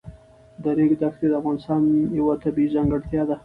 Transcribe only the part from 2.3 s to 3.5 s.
طبیعي ځانګړتیا ده.